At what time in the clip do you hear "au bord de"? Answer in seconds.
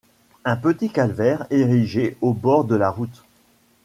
2.21-2.73